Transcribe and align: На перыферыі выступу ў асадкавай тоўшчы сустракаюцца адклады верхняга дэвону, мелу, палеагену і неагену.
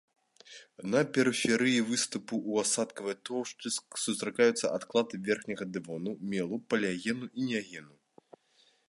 На 0.93 1.01
перыферыі 1.17 1.83
выступу 1.91 2.33
ў 2.49 2.53
асадкавай 2.65 3.15
тоўшчы 3.29 3.67
сустракаюцца 4.05 4.73
адклады 4.79 5.21
верхняга 5.29 5.65
дэвону, 5.75 6.11
мелу, 6.33 6.61
палеагену 6.73 7.25
і 7.43 7.47
неагену. 7.51 7.95